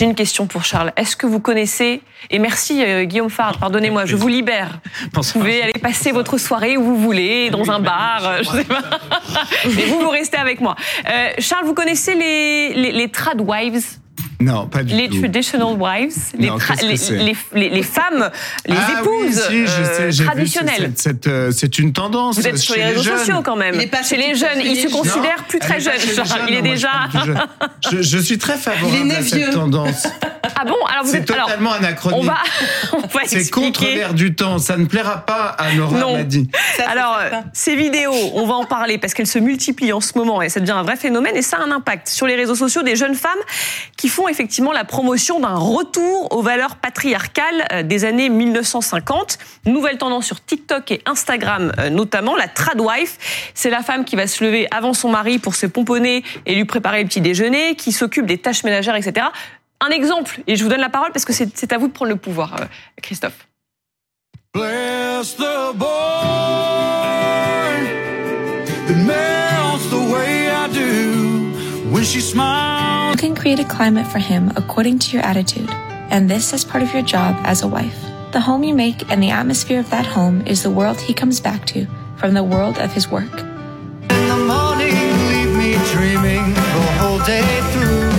J'ai 0.00 0.06
une 0.06 0.14
question 0.14 0.46
pour 0.46 0.64
Charles. 0.64 0.94
Est-ce 0.96 1.14
que 1.14 1.26
vous 1.26 1.40
connaissez, 1.40 2.00
et 2.30 2.38
merci 2.38 2.82
euh, 2.82 3.04
Guillaume 3.04 3.28
Fard, 3.28 3.58
pardonnez-moi, 3.58 4.06
je 4.06 4.16
vous 4.16 4.28
libère. 4.28 4.80
Vous 5.12 5.20
pouvez 5.20 5.60
aller 5.60 5.78
passer 5.78 6.10
votre 6.10 6.38
soirée 6.38 6.78
où 6.78 6.82
vous 6.82 6.96
voulez, 6.96 7.50
dans 7.50 7.70
un 7.70 7.80
bar, 7.80 8.22
euh, 8.24 8.38
je 8.38 8.48
sais 8.48 8.64
pas. 8.64 8.80
Mais 9.76 9.84
vous, 9.84 10.00
vous 10.00 10.08
restez 10.08 10.38
avec 10.38 10.62
moi. 10.62 10.74
Euh, 11.06 11.28
Charles, 11.38 11.66
vous 11.66 11.74
connaissez 11.74 12.14
les, 12.14 12.72
les, 12.72 12.92
les 12.92 13.08
tradwives 13.10 13.99
non, 14.40 14.66
pas 14.66 14.82
du 14.82 14.94
les 14.94 15.08
tout. 15.08 15.18
traditional 15.20 15.76
wives, 15.78 16.16
les, 16.38 16.48
Non, 16.48 16.56
les, 16.82 16.96
les, 17.24 17.36
les- 17.54 17.68
les 17.70 17.82
femmes, 17.82 18.30
les 18.66 18.74
Ah 18.76 19.00
épouses 19.00 19.42
oui, 19.50 19.66
si, 19.66 19.66
je 19.66 19.80
euh, 19.82 19.96
sais, 19.96 20.12
j'ai 20.12 20.22
vu 20.24 20.30
traditionnelles. 20.30 20.92
C'est 21.52 21.78
une 21.78 21.92
tendance. 21.92 22.36
Vous 22.38 22.46
êtes 22.48 22.56
sur 22.58 22.74
chez 22.74 22.80
les 22.80 22.86
réseaux 22.88 23.02
sociaux 23.16 23.42
quand 23.44 23.56
même. 23.56 23.78
Est 23.80 23.86
pas 23.86 23.98
chez 24.02 24.16
sur 24.16 24.16
les 24.18 24.34
jeunes, 24.34 24.58
il 24.60 24.68
les 24.68 24.74
se 24.76 24.82
jeunes. 24.82 24.92
considère 24.92 25.36
Non, 25.38 25.44
plus 25.48 25.58
très 25.58 25.78
jeune. 25.80 25.94
les 25.94 26.14
jeunes, 26.14 26.26
Il 26.48 26.54
est 26.54 26.62
déjà. 26.62 26.88
Je, 27.90 28.02
je 28.02 28.18
suis 28.18 28.38
très 28.38 28.56
favorable 28.56 28.90
Il 28.94 29.00
est 29.00 29.04
né 29.04 29.16
à 29.16 29.22
cette 29.22 29.50
tendance. 29.52 30.06
Ah 30.60 30.64
bon? 30.66 30.76
Alors 30.90 31.04
vous 31.04 31.10
C'est 31.12 31.18
êtes 31.18 31.30
alors. 31.30 31.46
totalement 31.46 31.72
anachronique. 31.72 32.18
On 32.20 32.22
va, 32.22 32.36
on 32.92 33.06
va 33.06 33.20
C'est 33.26 33.48
contre 33.50 33.84
l'air 33.84 34.12
du 34.12 34.34
temps. 34.34 34.58
Ça 34.58 34.76
ne 34.76 34.84
plaira 34.84 35.24
pas 35.24 35.46
à 35.58 35.72
Nora 35.72 35.98
Non. 35.98 36.16
Madi. 36.16 36.48
Ça, 36.52 36.58
c'est 36.76 36.82
Alors, 36.82 37.18
certain. 37.20 37.44
ces 37.54 37.76
vidéos, 37.76 38.12
on 38.34 38.46
va 38.46 38.54
en 38.54 38.64
parler 38.66 38.98
parce 38.98 39.14
qu'elles 39.14 39.26
se 39.26 39.38
multiplient 39.38 39.92
en 39.92 40.00
ce 40.00 40.18
moment 40.18 40.42
et 40.42 40.48
ça 40.50 40.60
devient 40.60 40.72
un 40.72 40.82
vrai 40.82 40.96
phénomène 40.96 41.34
et 41.36 41.42
ça 41.42 41.56
a 41.56 41.60
un 41.62 41.70
impact 41.70 42.08
sur 42.08 42.26
les 42.26 42.34
réseaux 42.36 42.54
sociaux 42.54 42.82
des 42.82 42.96
jeunes 42.96 43.14
femmes 43.14 43.38
qui 43.96 44.08
font 44.08 44.28
effectivement 44.28 44.72
la 44.72 44.84
promotion 44.84 45.40
d'un 45.40 45.54
retour 45.56 46.28
aux 46.36 46.42
valeurs 46.42 46.76
patriarcales 46.76 47.66
euh, 47.72 47.82
des 47.82 48.04
années 48.04 48.28
1950. 48.28 49.38
Nouvelle 49.66 49.98
tendance 49.98 50.26
sur 50.26 50.44
TikTok 50.44 50.90
et 50.90 51.00
Instagram 51.06 51.72
euh, 51.78 51.88
notamment, 51.90 52.36
la 52.36 52.48
tradwife. 52.48 53.18
C'est 53.54 53.70
la 53.70 53.82
femme 53.82 54.04
qui 54.04 54.16
va 54.16 54.26
se 54.26 54.44
lever 54.44 54.68
avant 54.70 54.92
son 54.92 55.08
mari 55.10 55.38
pour 55.38 55.54
se 55.54 55.66
pomponner 55.66 56.22
et 56.46 56.54
lui 56.54 56.64
préparer 56.64 57.02
le 57.02 57.08
petit 57.08 57.20
déjeuner, 57.20 57.76
qui 57.76 57.92
s'occupe 57.92 58.26
des 58.26 58.38
tâches 58.38 58.64
ménagères, 58.64 58.96
etc. 58.96 59.26
Un 59.82 59.90
exemple, 59.90 60.42
et 60.46 60.56
je 60.56 60.62
vous 60.62 60.68
donne 60.68 60.80
la 60.80 60.90
parole 60.90 61.10
parce 61.10 61.24
que 61.24 61.32
c'est 61.32 61.56
c'est 61.56 61.72
à 61.72 61.78
vous 61.78 61.88
de 61.88 61.92
prendre 61.92 62.10
le 62.10 62.16
pouvoir, 62.16 62.54
euh, 62.60 62.64
Christophe. 63.02 63.46
Bless 64.52 65.34
the 65.36 65.72
boy 65.74 65.86
that 68.86 68.96
melts 69.06 69.88
the 69.88 70.12
way 70.12 70.50
I 70.50 70.68
do 70.68 71.90
when 71.90 72.04
she 72.04 72.20
smiles. 72.20 73.14
You 73.14 73.16
can 73.16 73.34
create 73.34 73.58
a 73.58 73.64
climate 73.64 74.06
for 74.06 74.18
him 74.18 74.52
according 74.56 74.98
to 74.98 75.16
your 75.16 75.24
attitude, 75.24 75.70
and 76.10 76.28
this 76.28 76.52
is 76.52 76.62
part 76.62 76.82
of 76.82 76.92
your 76.92 77.02
job 77.02 77.36
as 77.44 77.62
a 77.62 77.66
wife. 77.66 77.96
The 78.32 78.40
home 78.40 78.62
you 78.62 78.74
make 78.74 79.10
and 79.10 79.22
the 79.22 79.30
atmosphere 79.30 79.80
of 79.80 79.88
that 79.90 80.04
home 80.04 80.42
is 80.46 80.62
the 80.62 80.70
world 80.70 81.00
he 81.00 81.14
comes 81.14 81.40
back 81.40 81.64
to 81.66 81.86
from 82.18 82.34
the 82.34 82.44
world 82.44 82.76
of 82.78 82.92
his 82.92 83.10
work. 83.10 83.32
In 84.10 84.28
the 84.28 84.36
morning, 84.46 84.94
leave 85.30 85.56
me 85.56 85.78
dreaming 85.94 86.52
the 86.52 86.82
whole 86.98 87.18
day 87.24 87.60
through. 87.72 88.09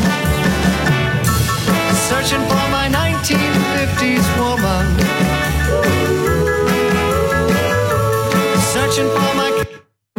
For 9.01 9.33
my 9.35 9.50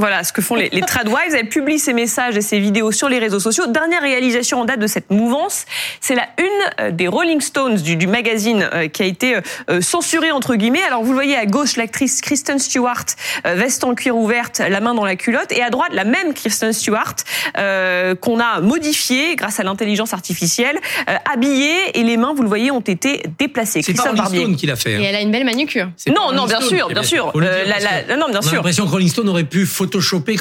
Voilà 0.03 0.25
ce 0.25 0.33
que 0.33 0.42
font 0.42 0.56
les, 0.56 0.69
les 0.72 0.81
tradwives. 0.81 1.33
Elles 1.33 1.48
publient 1.48 1.78
ces 1.78 1.92
messages 1.92 2.36
et 2.36 2.41
ces 2.41 2.58
vidéos 2.58 2.91
sur 2.91 3.08
les 3.08 3.20
réseaux 3.20 3.39
sociaux. 3.39 3.69
Dernière 3.69 4.03
réalisation 4.03 4.61
en 4.61 4.64
date 4.64 4.81
de 4.81 4.89
cette 4.89 5.11
mouvance, 5.12 5.64
c'est 6.00 6.17
la 6.17 6.27
une 6.39 6.45
euh, 6.81 6.91
des 6.91 7.06
Rolling 7.06 7.41
Stones 7.41 7.77
du, 7.77 7.95
du 7.95 8.08
magazine 8.08 8.69
euh, 8.75 8.89
qui 8.89 9.03
a 9.03 9.06
été 9.06 9.36
euh, 9.70 9.80
censurée 9.80 10.33
entre 10.33 10.56
guillemets. 10.56 10.83
Alors 10.83 11.03
vous 11.05 11.11
le 11.11 11.14
voyez 11.14 11.36
à 11.36 11.47
gauche 11.47 11.77
l'actrice 11.77 12.20
Kristen 12.20 12.58
Stewart, 12.58 13.05
euh, 13.47 13.55
veste 13.55 13.84
en 13.84 13.95
cuir 13.95 14.17
ouverte, 14.17 14.61
la 14.69 14.80
main 14.80 14.92
dans 14.92 15.05
la 15.05 15.14
culotte, 15.14 15.53
et 15.53 15.62
à 15.62 15.70
droite 15.70 15.92
la 15.92 16.03
même 16.03 16.34
Kristen 16.34 16.73
Stewart 16.73 17.14
euh, 17.58 18.17
qu'on 18.17 18.41
a 18.41 18.61
modifiée 18.61 19.36
grâce 19.36 19.61
à 19.61 19.62
l'intelligence 19.62 20.12
artificielle, 20.14 20.80
euh, 21.08 21.14
habillée 21.33 21.97
et 21.97 22.03
les 22.03 22.17
mains, 22.17 22.33
vous 22.34 22.42
le 22.42 22.48
voyez, 22.48 22.73
ont 22.73 22.80
été 22.80 23.23
déplacées. 23.39 23.83
C'est 23.83 23.95
pas 23.95 24.03
Rolling 24.03 24.17
Barbier. 24.17 24.41
Stone 24.41 24.56
qui 24.56 24.67
l'a 24.67 24.75
fait. 24.75 24.97
hein. 24.97 25.00
Et 25.00 25.05
elle 25.05 25.14
a 25.14 25.20
une 25.20 25.30
belle 25.30 25.45
manucure. 25.45 25.89
Non, 26.08 26.33
non, 26.33 26.46
bien 26.46 26.57
Stone 26.61 26.77
sûr, 26.77 26.86
bien 26.89 26.96
l'a 26.96 27.02
sûr. 27.05 27.27
fait. 27.27 27.33
Faut 27.33 27.41
le 27.41 27.46
Euh, 27.46 27.64
dire, 27.64 27.67
la- 27.68 27.73
parce 27.74 27.85
la- 27.85 28.02
que 28.14 28.18
non, 28.20 28.27
bien 28.30 28.36
on 28.36 28.39
a 28.39 28.42
sûr. 28.42 28.55
l'impression 28.57 28.85
que 28.86 28.91
Rolling 28.91 29.08
Stone 29.08 29.29
aurait 29.29 29.45
pu 29.45 29.64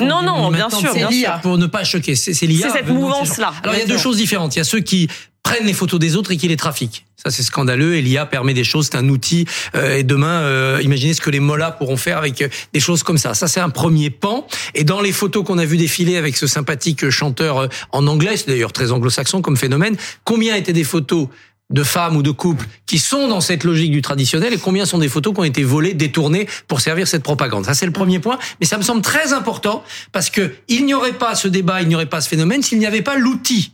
Non, 0.05 0.21
non, 0.21 0.51
bien 0.51 0.69
sûr, 0.69 0.89
pour- 0.89 0.95
bien 0.95 1.11
sûr. 1.11 1.39
Pour 1.41 1.57
ne 1.57 1.67
pas 1.67 1.83
choquer. 1.83 2.15
C'est 2.15 2.31
l'IA. 2.45 2.67
C'est 2.69 2.77
cette 2.79 2.87
mouvance-là. 2.89 3.53
Alors 3.63 3.75
il 3.75 3.79
y 3.79 3.83
a 3.83 3.85
deux 3.85 3.97
choses 3.97 4.17
différentes. 4.17 4.55
Il 4.55 4.59
y 4.59 4.61
a 4.61 4.65
ceux 4.65 4.79
qui 4.79 5.07
prennent 5.43 5.65
les 5.65 5.73
photos 5.73 5.99
des 5.99 6.15
autres 6.15 6.31
et 6.31 6.37
qui 6.37 6.47
les 6.47 6.55
trafiquent. 6.55 7.05
Ça 7.17 7.29
c'est 7.31 7.43
scandaleux 7.43 7.95
et 7.95 8.01
l'IA 8.01 8.25
permet 8.25 8.53
des 8.53 8.63
choses, 8.63 8.89
c'est 8.91 8.97
un 8.97 9.07
outil 9.09 9.45
euh, 9.75 9.97
et 9.97 10.03
demain 10.03 10.41
euh, 10.41 10.79
imaginez 10.83 11.13
ce 11.13 11.21
que 11.21 11.29
les 11.29 11.39
mollas 11.39 11.71
pourront 11.71 11.97
faire 11.97 12.17
avec 12.17 12.41
euh, 12.41 12.47
des 12.73 12.79
choses 12.79 13.03
comme 13.03 13.17
ça. 13.17 13.33
Ça 13.33 13.47
c'est 13.47 13.59
un 13.59 13.69
premier 13.69 14.09
pan 14.11 14.47
et 14.75 14.83
dans 14.83 15.01
les 15.01 15.11
photos 15.11 15.43
qu'on 15.45 15.57
a 15.59 15.65
vu 15.65 15.77
défiler 15.77 16.17
avec 16.17 16.37
ce 16.37 16.47
sympathique 16.47 17.09
chanteur 17.09 17.69
en 17.91 18.07
anglais, 18.07 18.37
c'est 18.37 18.47
d'ailleurs 18.47 18.71
très 18.73 18.91
anglo-saxon 18.91 19.41
comme 19.41 19.57
phénomène, 19.57 19.97
combien 20.23 20.55
étaient 20.55 20.73
des 20.73 20.83
photos 20.83 21.27
de 21.71 21.83
femmes 21.83 22.15
ou 22.15 22.21
de 22.21 22.31
couples 22.31 22.65
qui 22.85 22.99
sont 22.99 23.27
dans 23.27 23.41
cette 23.41 23.63
logique 23.63 23.91
du 23.91 24.01
traditionnel 24.01 24.53
et 24.53 24.57
combien 24.57 24.85
sont 24.85 24.97
des 24.97 25.09
photos 25.09 25.33
qui 25.33 25.39
ont 25.39 25.45
été 25.45 25.63
volées, 25.63 25.93
détournées 25.93 26.47
pour 26.67 26.81
servir 26.81 27.07
cette 27.07 27.23
propagande. 27.23 27.65
Ça, 27.65 27.73
c'est 27.73 27.85
le 27.85 27.91
premier 27.91 28.19
point. 28.19 28.37
Mais 28.59 28.65
ça 28.65 28.77
me 28.77 28.83
semble 28.83 29.01
très 29.01 29.33
important 29.33 29.83
parce 30.11 30.29
que 30.29 30.53
il 30.67 30.85
n'y 30.85 30.93
aurait 30.93 31.13
pas 31.13 31.35
ce 31.35 31.47
débat, 31.47 31.81
il 31.81 31.87
n'y 31.87 31.95
aurait 31.95 32.05
pas 32.05 32.21
ce 32.21 32.29
phénomène 32.29 32.61
s'il 32.61 32.79
n'y 32.79 32.85
avait 32.85 33.01
pas 33.01 33.15
l'outil. 33.17 33.73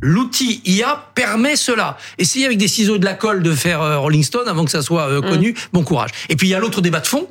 L'outil 0.00 0.60
IA 0.64 1.10
permet 1.14 1.56
cela. 1.56 1.98
Essayez 2.18 2.46
avec 2.46 2.58
des 2.58 2.68
ciseaux 2.68 2.96
et 2.96 2.98
de 3.00 3.04
la 3.04 3.14
colle 3.14 3.42
de 3.42 3.52
faire 3.52 3.82
euh, 3.82 3.98
Rolling 3.98 4.22
Stone 4.22 4.46
avant 4.46 4.64
que 4.64 4.70
ça 4.70 4.82
soit 4.82 5.08
euh, 5.08 5.20
connu. 5.20 5.54
Bon 5.72 5.82
courage. 5.82 6.10
Et 6.28 6.36
puis 6.36 6.46
il 6.46 6.50
y 6.50 6.54
a 6.54 6.60
l'autre 6.60 6.80
débat 6.80 7.00
de 7.00 7.06
fond. 7.06 7.28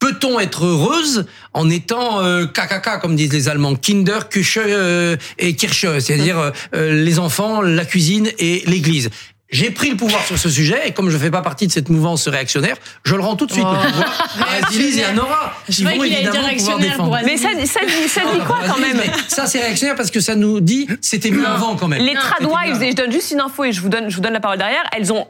Peut-on 0.00 0.40
être 0.40 0.64
heureuse 0.64 1.26
en 1.52 1.68
étant 1.68 2.24
euh, 2.24 2.46
KKK, 2.46 3.00
comme 3.02 3.16
disent 3.16 3.34
les 3.34 3.50
Allemands, 3.50 3.74
Kinder, 3.76 4.30
Küche 4.30 4.58
euh, 4.58 5.16
et 5.38 5.54
Kirche, 5.54 5.84
c'est-à-dire 5.98 6.38
euh, 6.38 6.50
euh, 6.74 7.04
les 7.04 7.18
enfants, 7.18 7.60
la 7.60 7.84
cuisine 7.84 8.30
et 8.38 8.62
l'église? 8.66 9.10
J'ai 9.50 9.70
pris 9.70 9.90
le 9.90 9.96
pouvoir 9.96 10.24
sur 10.24 10.38
ce 10.38 10.48
sujet 10.48 10.80
et 10.86 10.92
comme 10.92 11.10
je 11.10 11.18
fais 11.18 11.30
pas 11.30 11.42
partie 11.42 11.66
de 11.66 11.72
cette 11.72 11.88
mouvance 11.88 12.28
réactionnaire, 12.28 12.76
je 13.04 13.14
le 13.16 13.22
rends 13.22 13.36
tout 13.36 13.46
de 13.46 13.52
suite. 13.52 13.64
Le 13.64 13.90
pouvoir 13.90 14.28
à 14.40 14.66
Aziz 14.66 14.98
et 14.98 15.04
à 15.04 15.12
Nora 15.12 15.52
Je 15.68 15.74
qu'il 15.74 15.84
pouvoir 15.86 16.44
réactionnaire 16.44 16.96
pour 16.96 17.04
défendre. 17.06 17.18
Mais 17.24 17.36
ça, 17.36 17.48
ça, 17.66 17.80
dit- 17.86 18.08
ça 18.08 18.20
dit 18.32 18.38
quoi 18.46 18.60
quand 18.66 18.78
même 18.80 19.00
Ça 19.28 19.46
c'est 19.46 19.60
réactionnaire 19.60 19.96
parce 19.96 20.10
que 20.10 20.20
ça 20.20 20.34
nous 20.36 20.60
dit 20.60 20.86
c'était 21.00 21.30
mieux 21.30 21.46
avant 21.46 21.76
quand 21.76 21.88
même. 21.88 22.02
Les 22.02 22.14
tradwives, 22.14 22.82
et 22.82 22.90
je 22.92 22.96
donne 22.96 23.12
juste 23.12 23.30
une 23.32 23.40
info 23.40 23.64
et 23.64 23.72
je 23.72 23.80
vous 23.80 23.88
donne, 23.88 24.08
je 24.08 24.16
vous 24.16 24.22
donne 24.22 24.32
la 24.32 24.40
parole 24.40 24.58
derrière, 24.58 24.82
elles 24.96 25.12
ont 25.12 25.26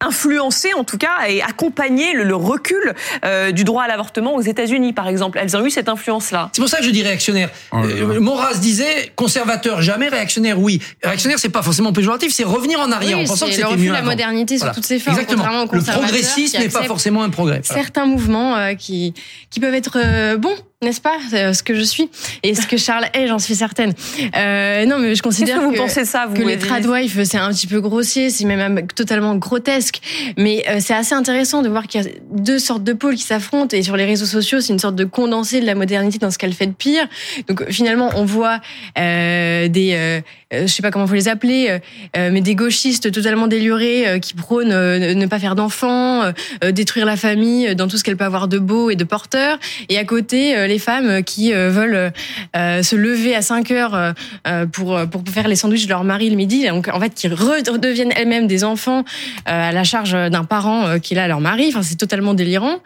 influencé 0.00 0.72
en 0.74 0.84
tout 0.84 0.96
cas 0.98 1.26
et 1.28 1.42
accompagné 1.42 2.12
le, 2.14 2.24
le 2.24 2.34
recul 2.34 2.94
euh, 3.24 3.52
du 3.52 3.64
droit 3.64 3.82
à 3.84 3.88
l'avortement 3.88 4.34
aux 4.34 4.40
États-Unis 4.40 4.92
par 4.92 5.08
exemple. 5.08 5.38
Elles 5.40 5.56
ont 5.56 5.64
eu 5.64 5.70
cette 5.70 5.88
influence-là. 5.88 6.50
C'est 6.52 6.60
pour 6.60 6.70
ça 6.70 6.78
que 6.78 6.84
je 6.84 6.90
dis 6.90 7.02
réactionnaire. 7.02 7.50
Oh. 7.72 7.76
Euh, 7.84 8.20
Maurras 8.20 8.54
disait 8.54 9.12
conservateur 9.16 9.82
jamais, 9.82 10.08
réactionnaire 10.08 10.58
oui. 10.58 10.80
Réactionnaire 11.02 11.38
c'est 11.38 11.48
pas 11.50 11.62
forcément 11.62 11.92
péjoratif, 11.92 12.32
c'est 12.32 12.44
revenir 12.44 12.80
en 12.80 12.90
arrière 12.92 13.18
Oui, 13.18 13.24
en 13.24 13.28
pensant 13.28 13.46
que 13.46 13.52
c'est 13.52 13.58
le 13.62 13.68
c'était 13.68 13.74
refus 13.74 13.82
mieux 13.82 13.88
de 13.88 13.92
la 13.92 13.98
avant. 13.98 14.10
modernité 14.10 14.54
sous 14.56 14.60
Voilà. 14.60 14.74
toutes 14.74 14.86
ses 14.86 14.98
formes, 14.98 15.18
Exactement. 15.18 15.66
Le 15.70 15.80
progressisme 15.82 16.58
n'est 16.58 16.68
pas 16.68 16.84
forcément 16.84 17.22
un 17.22 17.30
progrès. 17.30 17.60
Voilà. 17.64 17.82
certains 17.82 18.06
mouvements 18.06 18.56
euh, 18.56 18.74
qui 18.74 19.14
qui 19.50 19.60
peuvent 19.60 19.74
être 19.74 19.98
euh, 20.02 20.36
bons, 20.36 20.56
n'est-ce 20.82 21.00
pas 21.02 21.18
euh, 21.34 21.52
Ce 21.52 21.62
que 21.62 21.74
je 21.74 21.82
suis 21.82 22.08
et 22.42 22.54
ce 22.54 22.66
que 22.66 22.78
Charles 22.78 23.04
est, 23.12 23.26
j'en 23.26 23.38
suis 23.38 23.54
certaine. 23.54 23.92
Euh, 24.34 24.86
non, 24.86 24.98
mais 24.98 25.14
je 25.14 25.22
considère 25.22 25.58
que 25.58 25.64
vous 25.64 25.72
pensez 25.74 26.06
ça 26.06 26.24
vous 26.26 26.34
que 26.34 26.40
les 26.40 26.54
Aziz 26.54 26.66
tradwives 26.66 27.24
c'est 27.24 27.36
un 27.36 27.50
petit 27.52 27.66
peu 27.66 27.82
grossier, 27.82 28.30
c'est 28.30 28.46
même 28.46 28.78
un- 28.78 28.86
totalement 28.86 29.36
grotesque, 29.36 30.00
mais 30.38 30.64
euh, 30.70 30.78
c'est 30.80 30.94
assez 30.94 31.14
intéressant 31.14 31.60
de 31.60 31.68
voir 31.68 31.86
qu'il 31.86 32.02
y 32.02 32.06
a 32.06 32.08
deux 32.32 32.58
sortes 32.58 32.82
de 32.82 32.94
pôles 32.94 33.16
qui 33.16 33.24
s'affrontent 33.24 33.76
et 33.76 33.82
sur 33.82 33.94
les 33.98 34.06
réseaux 34.06 34.24
sociaux 34.24 34.62
c'est 34.62 34.72
une 34.72 34.78
sorte 34.78 34.96
de 34.96 35.04
condensé 35.04 35.60
de 35.60 35.66
la 35.66 35.74
modernité 35.74 36.16
dans 36.16 36.30
ce 36.30 36.38
qu'elle 36.38 36.54
fait 36.54 36.66
de 36.66 36.72
pire. 36.72 37.06
Donc 37.46 37.68
finalement 37.70 38.10
on 38.16 38.24
voit 38.24 38.60
euh, 38.98 39.68
des, 39.68 39.92
euh, 39.92 40.20
euh, 40.54 40.62
je 40.66 40.72
sais 40.72 40.80
pas 40.82 40.90
comment 40.90 41.06
faut 41.06 41.12
les 41.14 41.28
appeler, 41.28 41.66
euh, 41.68 41.78
euh, 42.16 42.30
mais 42.32 42.40
des 42.40 42.54
gauchistes 42.54 43.12
totalement 43.12 43.48
délurés 43.48 44.08
euh, 44.08 44.18
qui 44.18 44.32
prônent 44.32 44.72
euh, 44.72 45.12
ne 45.12 45.26
pas 45.26 45.38
faire 45.38 45.56
d'enfants, 45.56 46.22
euh, 46.22 46.32
euh, 46.64 46.72
détruire 46.72 47.04
la 47.04 47.18
famille 47.18 47.68
euh, 47.68 47.74
dans 47.74 47.86
tout 47.86 47.98
ce 47.98 48.02
qu'elle 48.04 48.16
peut 48.16 48.24
avoir 48.24 48.48
de 48.48 48.58
beau 48.58 48.88
et 48.88 48.96
de 48.96 49.04
porteur, 49.04 49.58
et 49.90 49.98
à 49.98 50.04
côté 50.04 50.56
euh, 50.56 50.66
les 50.70 50.78
femmes 50.78 51.22
qui 51.22 51.52
euh, 51.52 51.68
veulent 51.70 52.12
euh, 52.56 52.82
se 52.82 52.96
lever 52.96 53.34
à 53.36 53.42
5 53.42 53.70
heures 53.72 53.94
euh, 53.94 54.12
euh, 54.46 54.66
pour 54.66 54.98
pour 55.10 55.22
faire 55.28 55.48
les 55.48 55.56
sandwichs 55.56 55.84
de 55.84 55.90
leur 55.90 56.04
mari 56.04 56.30
le 56.30 56.36
midi, 56.36 56.66
donc 56.66 56.88
en 56.88 57.00
fait 57.00 57.12
qui 57.14 57.28
redeviennent 57.28 58.12
elles-mêmes 58.16 58.46
des 58.46 58.64
enfants 58.64 59.00
euh, 59.00 59.68
à 59.68 59.72
la 59.72 59.84
charge 59.84 60.12
d'un 60.12 60.44
parent 60.44 60.86
euh, 60.86 60.98
qui 60.98 61.14
est 61.14 61.16
là 61.16 61.28
leur 61.28 61.40
mari. 61.40 61.66
Enfin 61.68 61.82
c'est 61.82 61.96
totalement 62.04 62.34
délirant, 62.34 62.76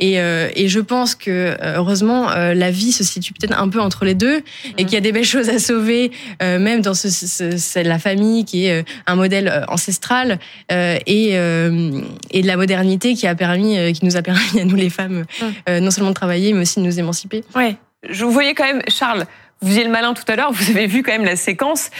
et 0.00 0.20
euh, 0.20 0.48
et 0.56 0.68
je 0.68 0.80
pense 0.80 1.14
que 1.14 1.30
euh, 1.30 1.74
heureusement 1.76 2.30
euh, 2.30 2.54
la 2.54 2.70
vie 2.70 2.92
se 2.92 3.04
situe 3.04 3.32
peut-être 3.34 3.58
un 3.58 3.68
peu 3.68 3.80
entre 3.80 4.04
les 4.04 4.14
deux 4.14 4.38
et 4.78 4.84
qu'il 4.84 4.94
y 4.94 4.96
a 4.96 5.00
des 5.08 5.12
belles 5.12 5.24
choses 5.36 5.48
à 5.50 5.58
sauver, 5.58 6.10
euh, 6.42 6.58
même 6.58 6.80
dans 6.82 6.94
ce, 6.94 7.08
ce- 7.10 7.56
c'est 7.56 7.82
la 7.82 7.98
famille 7.98 8.44
qui 8.44 8.66
est 8.66 8.80
euh, 8.80 8.82
un 9.06 9.16
modèle 9.16 9.48
euh, 9.48 9.64
ancestral 9.76 10.38
euh, 10.70 10.96
et 11.06 11.30
euh, 11.32 12.00
et 12.30 12.40
de 12.42 12.46
la 12.46 12.56
modernité 12.56 13.14
qui 13.18 13.26
a 13.26 13.34
permis, 13.34 13.76
euh, 13.78 13.92
qui 13.92 14.04
nous 14.04 14.16
a 14.16 14.22
permis 14.22 14.60
à 14.60 14.64
nous 14.64 14.76
les 14.76 14.90
femmes, 14.98 15.24
euh, 15.68 15.80
non 15.80 15.90
seulement 15.90 16.10
de 16.10 16.14
travailler 16.24 16.52
mais 16.52 16.62
aussi 16.62 16.78
de 16.80 16.84
nous 16.84 16.98
émanciper. 17.02 17.31
Ouais. 17.54 17.76
Je 18.08 18.24
vous 18.24 18.30
voyais 18.30 18.54
quand 18.54 18.64
même, 18.64 18.82
Charles, 18.88 19.26
vous 19.60 19.68
faisiez 19.68 19.84
le 19.84 19.90
malin 19.90 20.14
tout 20.14 20.24
à 20.26 20.36
l'heure, 20.36 20.52
vous 20.52 20.70
avez 20.70 20.86
vu 20.86 21.02
quand 21.02 21.12
même 21.12 21.24
la 21.24 21.36
séquence. 21.36 21.90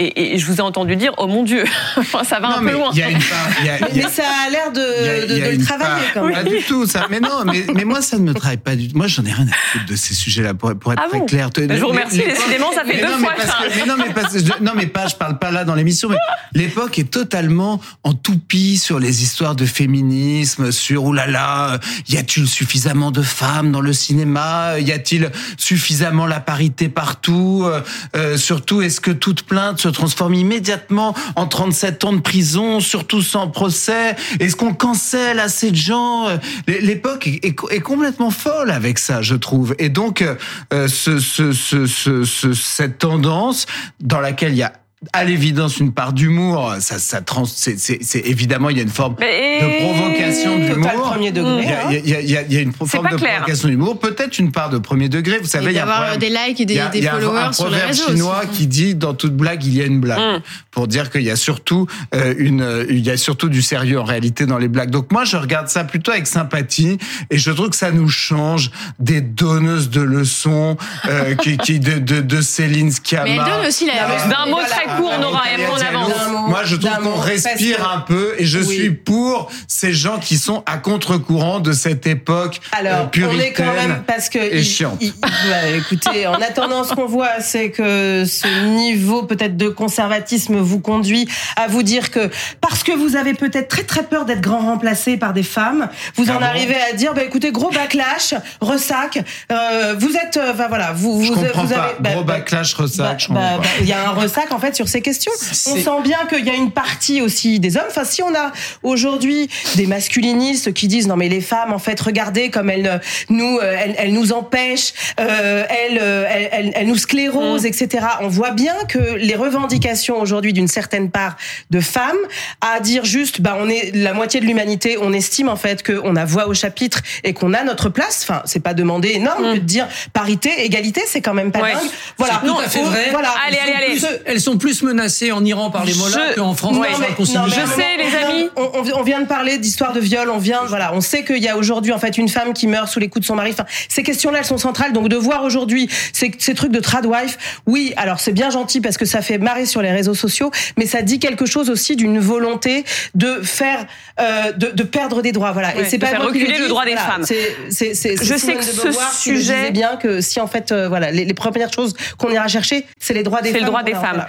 Et, 0.00 0.34
et 0.34 0.38
je 0.38 0.46
vous 0.46 0.56
ai 0.58 0.60
entendu 0.60 0.94
dire, 0.96 1.12
oh 1.18 1.26
mon 1.26 1.42
Dieu, 1.42 1.64
Enfin, 1.96 2.22
ça 2.24 2.38
va 2.38 2.48
Non, 2.50 2.54
un 2.56 2.60
mais 2.60 2.70
peu 2.72 2.78
loin. 2.78 2.90
il 2.92 2.98
y 2.98 3.02
a 3.02 3.10
une 3.10 3.18
part. 3.18 3.48
il 3.60 3.66
y 3.66 3.68
a- 3.68 3.78
Mais, 3.80 3.88
il 3.92 3.96
y 3.98 4.00
a- 4.00 4.06
mais 4.06 4.12
ça 4.12 4.22
a 4.46 4.50
l'air 4.50 4.72
de, 4.72 4.80
il 5.00 5.06
y 5.06 5.08
a- 5.08 5.26
de- 5.26 5.32
il 5.32 5.38
y 5.38 5.42
a 5.42 5.52
de 5.52 5.56
le 5.58 5.64
travailler 5.64 5.90
part- 5.90 6.14
quand 6.14 6.24
même. 6.24 6.34
Pas 6.34 6.44
du 6.44 6.62
tout, 6.62 6.86
ça. 6.86 7.06
Mais 7.10 7.18
non, 7.20 7.44
mais, 7.44 7.66
mais 7.74 7.84
moi, 7.84 8.00
ça 8.00 8.16
ne 8.18 8.22
me 8.22 8.32
travaille 8.32 8.58
pas 8.58 8.76
du 8.76 8.88
tout. 8.88 8.96
Moi, 8.96 9.08
j'en 9.08 9.24
ai 9.24 9.32
rien 9.32 9.46
à 9.48 9.56
foutre 9.72 9.86
de 9.86 9.96
ces 9.96 10.14
sujets-là, 10.14 10.54
pour, 10.54 10.72
pour 10.78 10.92
être 10.92 11.02
Ah 11.04 11.08
très 11.08 11.18
bon 11.18 11.26
clair. 11.26 11.50
Je 11.56 11.74
vous 11.80 11.88
remercie, 11.88 12.18
décidément, 12.18 12.70
ça 12.72 12.84
fait 12.84 12.94
Mais 12.94 13.00
deux 13.02 13.08
non, 13.10 13.18
mais 13.18 13.24
fois, 13.26 13.34
parce 13.36 13.48
Charles. 13.50 13.68
que- 13.70 13.78
mais 13.80 13.86
non, 13.86 13.94
mais 13.98 14.12
parce 14.14 14.32
que 14.34 14.38
je- 14.38 14.62
non, 14.64 14.72
mais 14.76 14.86
pas, 14.86 15.08
je 15.08 15.16
parle 15.16 15.38
pas 15.38 15.50
là 15.50 15.64
dans 15.64 15.74
l'émission, 15.74 16.08
mais 16.08 16.16
l'époque 16.54 16.98
est 16.98 17.10
totalement 17.10 17.80
en 18.04 18.12
toupie 18.12 18.78
sur 18.78 18.98
les 19.00 19.22
histoires 19.24 19.56
de 19.56 19.66
féminisme, 19.66 20.70
sur 20.70 21.04
oulala, 21.04 21.72
euh, 21.74 21.78
y 22.08 22.16
a-t-il 22.16 22.46
suffisamment 22.48 23.10
de 23.10 23.22
femmes 23.22 23.72
dans 23.72 23.80
le 23.80 23.92
cinéma? 23.92 24.78
Y 24.78 24.92
a-t-il 24.92 25.30
suffisamment 25.56 26.26
la 26.26 26.40
parité 26.40 26.88
partout? 26.88 27.62
Euh, 27.64 27.80
euh, 28.16 28.36
surtout, 28.36 28.80
est-ce 28.82 29.00
que 29.00 29.10
toute 29.10 29.42
plainte 29.42 29.80
se 29.88 29.94
transforme 29.94 30.34
immédiatement 30.34 31.14
en 31.36 31.46
37 31.46 32.04
ans 32.04 32.12
de 32.12 32.20
prison, 32.20 32.80
surtout 32.80 33.22
sans 33.22 33.48
procès? 33.48 34.16
Est-ce 34.40 34.56
qu'on 34.56 34.74
cancelle 34.74 35.40
assez 35.40 35.70
de 35.70 35.76
gens? 35.76 36.28
Euh, 36.28 36.36
L'époque 36.66 37.26
est, 37.26 37.80
complètement 37.80 38.30
folle 38.30 38.70
avec 38.70 38.98
ça, 38.98 39.22
je 39.22 39.34
trouve. 39.34 39.74
Et 39.78 39.88
donc, 39.88 40.22
euh, 40.22 40.88
ce, 40.88 41.18
ce, 41.18 41.52
ce- 41.52 41.86
ce- 41.86 42.52
cette 42.54 42.98
tendance 42.98 43.66
dans 44.00 44.20
laquelle 44.20 44.52
il 44.52 44.58
y 44.58 44.62
a 44.62 44.72
à 45.12 45.22
l'évidence 45.24 45.78
une 45.78 45.92
part 45.92 46.12
d'humour, 46.12 46.74
ça, 46.80 46.98
ça 46.98 47.20
trans, 47.20 47.44
c'est, 47.44 47.78
c'est, 47.78 47.98
c'est 48.02 48.18
évidemment 48.20 48.68
il 48.68 48.76
y 48.78 48.80
a 48.80 48.82
une 48.82 48.88
forme 48.88 49.14
Mais- 49.20 49.60
de 49.60 49.84
provocation 49.84 50.58
Total 50.58 50.72
d'humour. 50.74 51.02
premier 51.12 51.26
Il 51.28 51.32
degré. 51.34 51.64
y 51.64 51.68
a, 51.72 51.90
il 51.92 51.92
y 51.92 51.96
a- 51.96 52.00
il 52.00 52.08
y 52.08 52.14
a- 52.14 52.20
il 52.20 52.30
y 52.30 52.36
a- 52.36 52.42
il 52.42 52.52
y 52.52 52.56
a 52.56 52.60
une 52.60 52.72
forme 52.72 53.08
de 53.08 53.16
clair. 53.16 53.36
provocation 53.36 53.68
d'humour, 53.68 54.00
peut-être 54.00 54.38
une 54.40 54.50
part 54.50 54.70
de 54.70 54.78
premier 54.78 55.08
degré. 55.08 55.38
Vous 55.38 55.46
savez, 55.46 55.66
il 55.70 55.76
y 55.76 55.78
a 55.78 55.86
problème- 55.86 56.16
des 56.18 56.30
likes 56.30 56.60
et 56.60 56.64
des, 56.66 56.74
y 56.74 56.80
a- 56.80 56.88
des 56.88 56.98
il 56.98 57.04
y 57.04 57.06
a 57.08 57.14
un- 57.14 57.20
followers 57.20 57.38
un 57.40 57.52
sur 57.52 57.70
les 57.70 57.78
réseaux. 57.78 58.08
chinois 58.08 58.40
aussi. 58.50 58.58
qui 58.58 58.66
dit 58.66 58.94
dans 58.96 59.14
toute 59.14 59.34
blague 59.36 59.64
il 59.64 59.76
y 59.76 59.82
a 59.82 59.84
une 59.84 60.00
blague 60.00 60.18
Mm. 60.18 60.42
pour 60.72 60.88
dire 60.88 61.10
qu'il 61.10 61.22
y 61.22 61.30
a 61.30 61.36
surtout 61.36 61.86
euh, 62.14 62.34
une 62.36 62.60
euh, 62.62 62.84
il 62.90 62.98
y 63.06 63.10
a 63.10 63.16
surtout 63.16 63.48
du 63.48 63.62
sérieux 63.62 64.00
en 64.00 64.04
réalité 64.04 64.46
dans 64.46 64.58
les 64.58 64.68
blagues. 64.68 64.90
Donc 64.90 65.12
moi 65.12 65.24
je 65.24 65.36
regarde 65.36 65.68
ça 65.68 65.84
plutôt 65.84 66.10
avec 66.10 66.26
sympathie 66.26 66.98
et 67.30 67.38
je 67.38 67.50
trouve 67.52 67.70
que 67.70 67.76
ça 67.76 67.92
nous 67.92 68.08
change 68.08 68.70
des 68.98 69.20
donneuses 69.20 69.90
de 69.90 70.00
leçons 70.00 70.76
euh, 71.08 71.34
qui, 71.36 71.56
qui 71.56 71.78
de, 71.78 71.98
de, 71.98 72.20
de 72.20 72.40
Céline 72.40 72.90
Sciamma. 72.90 73.24
Mais 73.24 73.30
elle 73.36 73.44
donne 73.58 73.66
aussi 73.68 73.86
la. 73.86 73.94
D'un 74.28 74.46
mot 74.46 74.56
Voilà. 74.58 74.68
Très 74.88 74.96
court, 75.00 75.10
Ah, 75.14 75.18
Nora, 75.18 75.42
Natalia 75.44 75.58
et 75.58 75.64
après 75.66 75.84
on 75.94 75.96
avance. 75.96 76.48
Moi, 76.48 76.60
je 76.64 76.76
trouve 76.76 76.98
qu'on 77.02 77.14
respire 77.20 77.90
un 77.90 78.00
peu 78.00 78.34
et 78.38 78.44
je 78.44 78.58
Oui. 78.58 78.74
suis 78.76 78.90
pour 78.90 79.50
ces 79.66 79.92
gens 79.92 80.18
qui 80.18 80.36
sont 80.38 80.62
à 80.66 80.78
contre-courant 80.78 81.60
de 81.60 81.72
cette 81.72 82.06
époque 82.06 82.60
euh, 82.74 82.78
Alors, 82.78 83.10
on 83.16 83.38
est 83.38 83.52
quand 83.52 83.72
même 83.72 84.02
parce 84.06 84.28
que 84.28 84.38
et 84.38 84.58
il- 84.58 84.64
chiante. 84.64 84.96
il- 85.00 85.12
bah, 85.20 85.68
écoutez, 85.76 86.26
en 86.26 86.34
attendant, 86.34 86.84
ce 86.84 86.94
qu'on 86.94 87.06
voit, 87.06 87.40
c'est 87.40 87.70
que 87.70 88.24
ce 88.26 88.46
niveau 88.66 89.22
peut-être 89.22 89.56
de 89.56 89.68
conservatisme 89.68 90.56
vous 90.56 90.80
conduit 90.80 91.28
à 91.56 91.66
vous 91.68 91.82
dire 91.82 92.10
que 92.10 92.30
parce 92.60 92.82
que 92.82 92.92
vous 92.92 93.16
avez 93.16 93.34
peut-être 93.34 93.68
très 93.68 93.82
très 93.84 94.02
peur 94.02 94.24
d'être 94.24 94.40
grand 94.40 94.60
remplacé 94.60 95.16
par 95.16 95.32
des 95.32 95.42
femmes, 95.42 95.88
vous 96.16 96.24
Ah 96.28 96.32
en 96.36 96.38
bon 96.40 96.44
arrivez 96.44 96.76
à 96.90 96.94
dire, 96.94 97.14
bah 97.14 97.22
écoutez, 97.24 97.52
gros 97.52 97.70
backlash, 97.70 98.34
ressac, 98.60 99.22
euh, 99.52 99.94
vous 99.98 100.14
êtes, 100.16 100.36
euh, 100.36 100.52
enfin 100.52 100.68
voilà, 100.68 100.92
vous 100.92 101.22
Je 101.22 101.28
vous, 101.32 101.34
comprends 101.40 101.64
vous 101.64 101.74
pas. 101.74 101.80
avez, 101.82 101.92
bah, 102.00 102.10
Gros 102.12 102.24
bah, 102.24 102.34
backlash, 102.34 102.74
ressac, 102.74 103.06
bah, 103.06 103.14
je 103.18 103.26
comprends 103.28 103.42
bah, 103.42 103.56
pas. 103.58 103.62
bah, 103.62 103.68
Il 103.80 103.86
y 103.86 103.92
a 103.92 104.08
un 104.08 104.12
ressac 104.12 104.52
en 104.52 104.58
fait 104.58 104.74
sur 104.78 104.88
ces 104.88 105.00
questions. 105.02 105.32
On 105.34 105.44
C'est- 105.54 105.82
sent 105.82 106.00
bien 106.04 106.18
qu'il 106.28 106.44
y 106.46 106.50
a 106.50 106.54
une 106.54 106.70
partie 106.70 107.20
aussi 107.20 107.58
des 107.58 107.76
hommes. 107.76 107.86
Enfin, 107.90 108.04
si 108.04 108.22
on 108.22 108.32
a 108.32 108.52
aujourd'hui 108.84 109.48
des 109.74 109.86
masculinistes 109.88 110.72
qui 110.72 110.86
disent 110.86 111.08
non 111.08 111.16
mais 111.16 111.28
les 111.28 111.40
femmes 111.40 111.72
en 111.72 111.80
fait 111.80 112.00
regardez 112.00 112.48
comme 112.50 112.70
elles 112.70 112.86
euh, 112.86 112.98
nous 113.28 113.58
euh, 113.58 113.76
elles, 113.82 113.96
elles 113.98 114.12
nous 114.12 114.32
empêchent, 114.32 114.92
euh, 115.18 115.64
elles, 115.68 115.98
elles, 115.98 116.48
elles- 116.52 116.72
elles 116.76 116.86
nous 116.86 116.96
sclérosent, 116.96 117.66
etc. 117.66 118.06
On 118.20 118.28
voit 118.28 118.52
bien 118.52 118.74
que 118.88 118.98
les 119.16 119.34
revendications 119.34 120.20
aujourd'hui 120.20 120.52
d'une 120.52 120.68
certaine 120.68 121.10
part 121.10 121.36
de 121.70 121.80
femmes 121.80 122.16
à 122.60 122.78
dire 122.78 123.04
juste 123.04 123.40
bah 123.40 123.56
on 123.60 123.68
est 123.68 123.90
la 123.96 124.12
moitié 124.12 124.38
de 124.40 124.46
l'humanité, 124.46 124.96
on 125.00 125.12
estime 125.12 125.48
en 125.48 125.56
fait 125.56 125.82
qu'on 125.84 126.14
a 126.14 126.24
voix 126.24 126.46
au 126.46 126.54
chapitre 126.54 127.00
et 127.24 127.32
qu'on 127.34 127.52
a 127.52 127.64
notre 127.64 127.88
place. 127.88 128.20
Enfin 128.22 128.42
c'est 128.44 128.62
pas 128.62 128.74
demander 128.74 129.08
énorme 129.10 129.54
que 129.54 129.58
de 129.58 129.64
dire 129.64 129.88
parité, 130.12 130.50
égalité, 130.64 131.02
c'est 131.06 131.20
quand 131.20 131.34
même 131.34 131.50
pas 131.50 131.62
Ouais. 131.62 131.72
dingue. 131.72 131.90
Voilà. 132.16 132.40
C'est 132.44 132.48
tout 132.48 132.58
à 132.60 132.68
fait 132.68 132.78
On- 132.80 132.84
vrai. 132.84 133.08
Voilà. 133.10 133.34
Allez, 133.46 133.58
allez, 133.58 133.72
allez. 133.86 134.00
Elles 134.26 134.40
sont 134.40 134.56
plus 134.58 134.67
menacées 134.82 135.32
en 135.32 135.44
Iran 135.44 135.70
par 135.70 135.84
les 135.84 135.94
mollahs 135.94 136.34
qu'en 136.36 136.54
France 136.54 136.76
Ouais. 136.76 136.88
par 136.90 136.98
Non, 136.98 137.04
le 137.04 137.10
mais- 137.10 137.14
Conseil 137.16 137.36
non, 137.36 137.42
mais 137.46 137.50
Je 137.50 137.54
sais, 137.74 137.96
les 137.96 138.04
on 138.04 138.08
vient- 138.08 138.28
amis. 138.28 138.48
On, 138.56 138.62
on- 138.74 138.98
on 139.00 139.02
vient 139.02 139.20
de 139.20 139.26
parler 139.26 139.58
d'histoire 139.58 139.92
de 139.92 140.00
viol. 140.00 140.28
On 140.30 140.38
vient, 140.38 140.60
voilà, 140.66 140.92
on 140.94 141.00
sait 141.00 141.24
qu'il 141.24 141.38
y 141.42 141.48
a 141.48 141.56
aujourd'hui 141.56 141.92
en 141.92 141.98
fait 141.98 142.16
une 142.18 142.28
femme 142.28 142.52
qui 142.52 142.66
meurt 142.66 142.88
sous 142.88 142.98
les 143.00 143.08
coups 143.08 143.22
de 143.22 143.26
son 143.26 143.34
mari. 143.34 143.50
Enfin, 143.52 143.64
ces 143.88 144.02
questions-là, 144.02 144.38
elles 144.40 144.44
sont 144.44 144.58
centrales. 144.58 144.92
Donc 144.92 145.08
de 145.08 145.16
voir 145.16 145.44
aujourd'hui 145.44 145.88
ces, 146.12 146.30
ces 146.38 146.54
trucs 146.54 146.72
de 146.72 146.80
tradwife, 146.80 147.38
oui, 147.66 147.92
alors 147.96 148.20
c'est 148.20 148.32
bien 148.32 148.50
gentil 148.50 148.80
parce 148.80 148.96
que 148.96 149.04
ça 149.04 149.22
fait 149.22 149.38
marrer 149.38 149.66
sur 149.66 149.82
les 149.82 149.90
réseaux 149.92 150.14
sociaux, 150.14 150.50
mais 150.76 150.86
ça 150.86 151.02
dit 151.02 151.18
quelque 151.18 151.46
chose 151.46 151.70
aussi 151.70 151.96
d'une 151.96 152.18
volonté 152.18 152.84
de 153.14 153.40
faire, 153.42 153.86
euh, 154.20 154.52
de, 154.52 154.68
de 154.70 154.82
perdre 154.82 155.22
des 155.22 155.32
droits. 155.32 155.52
Voilà. 155.52 155.68
Ouais, 155.74 155.82
Et 155.82 155.84
c'est 155.84 155.98
pas 155.98 156.16
reculer 156.18 156.52
dis, 156.54 156.58
le 156.62 156.68
droit 156.68 156.84
des 156.84 156.92
voilà, 156.94 157.06
femmes. 157.06 157.24
C'est, 157.24 157.56
c'est, 157.70 157.94
c'est, 157.94 158.16
Je 158.16 158.22
c'est 158.24 158.38
sais 158.38 158.54
que 158.54 158.64
ce 158.64 158.86
le 158.86 158.92
sujet- 159.18 159.70
bien 159.70 159.96
que 159.96 160.20
si 160.20 160.40
en 160.40 160.46
fait, 160.46 160.72
euh, 160.72 160.88
voilà, 160.88 161.10
les, 161.10 161.24
les 161.24 161.34
premières 161.34 161.72
choses 161.72 161.94
qu'on 162.18 162.30
ira 162.30 162.48
chercher, 162.48 162.86
c'est 162.98 163.14
les 163.14 163.22
droits 163.22 163.40
des 163.42 163.48
C'est 163.50 163.54
femmes. 163.56 163.64
le 163.64 163.66
droit 163.68 163.82
des 163.82 163.92
femmes. 163.92 164.00
voilà. 164.14 164.26